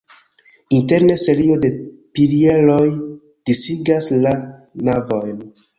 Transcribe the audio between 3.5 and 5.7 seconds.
disigas la navojn.